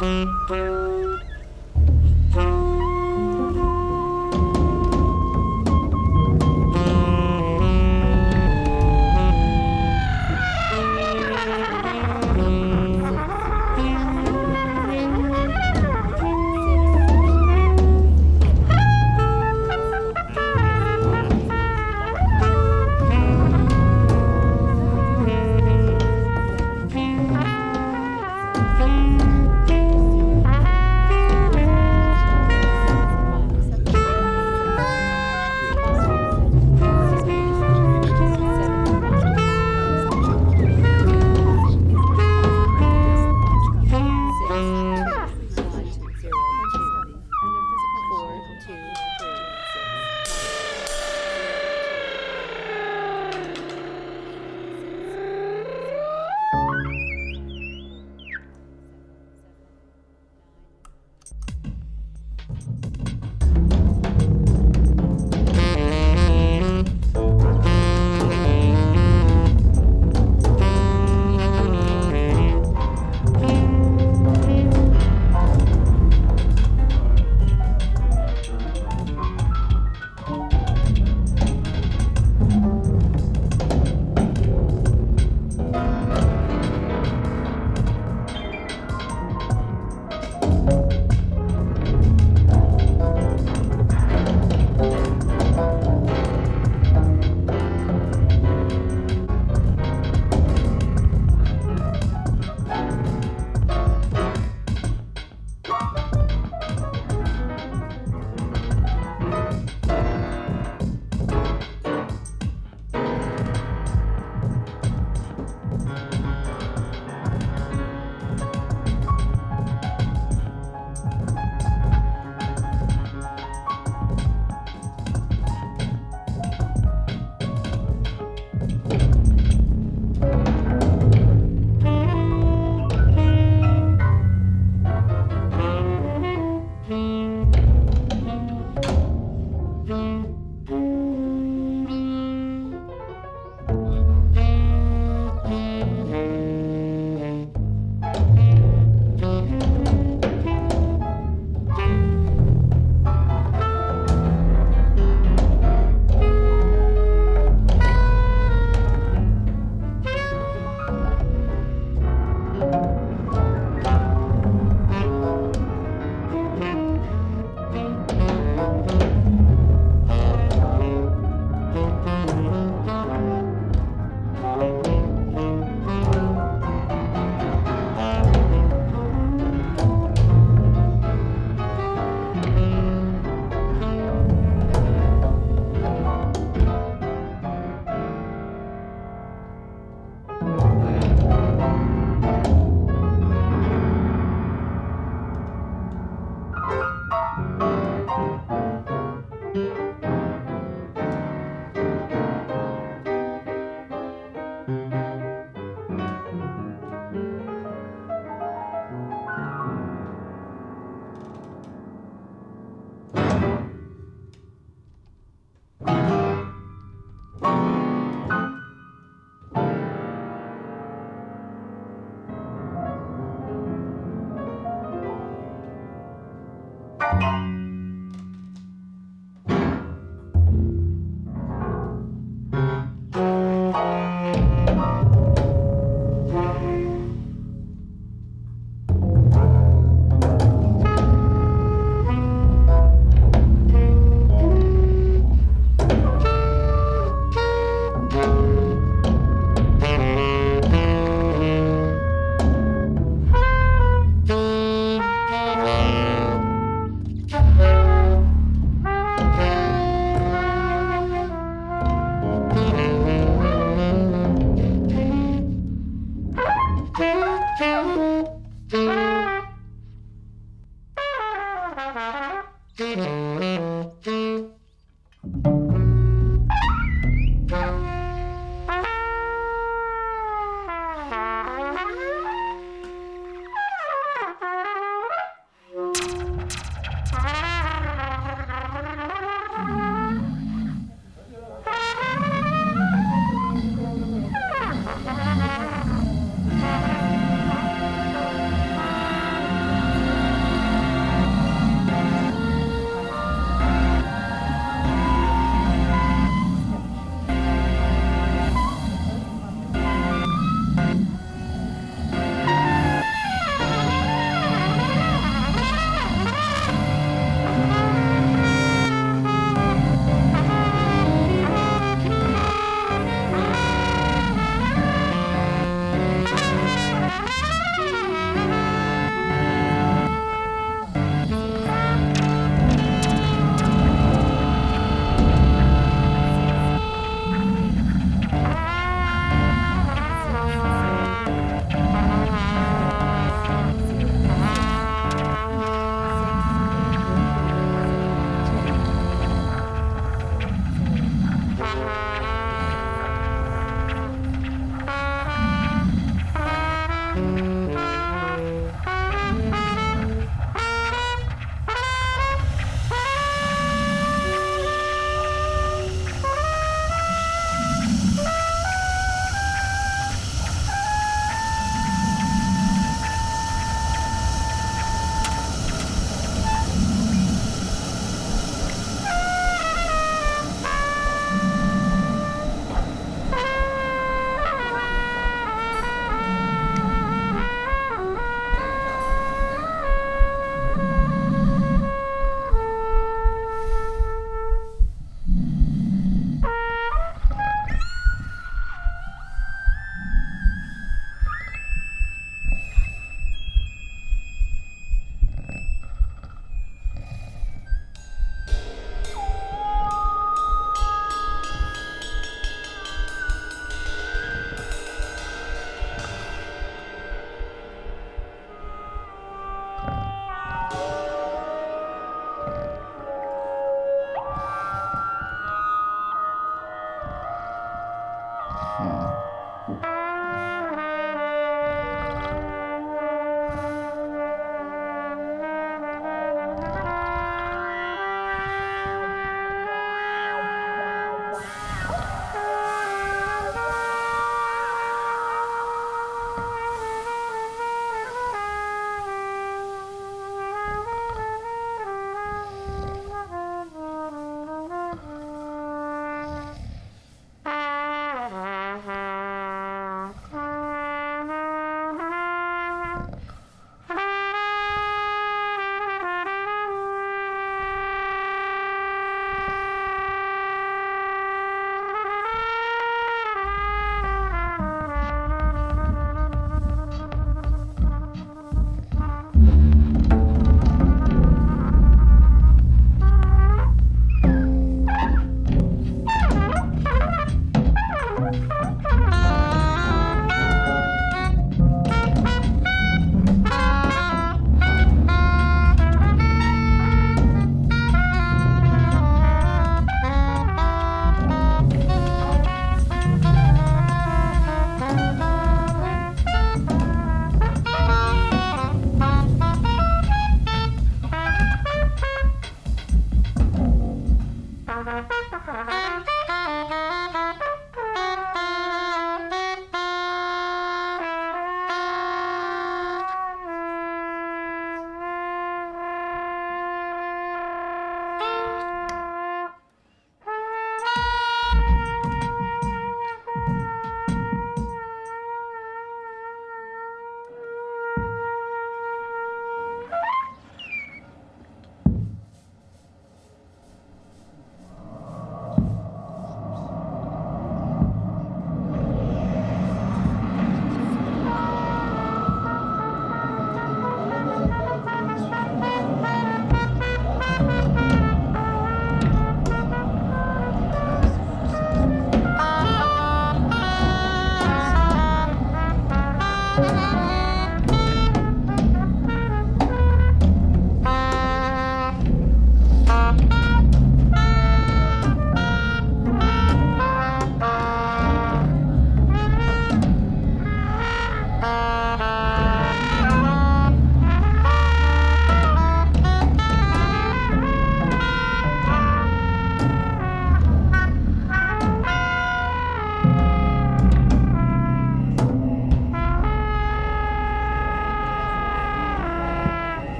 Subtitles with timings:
[0.00, 0.79] Mm-hmm.